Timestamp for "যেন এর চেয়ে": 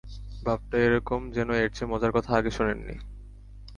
1.31-1.91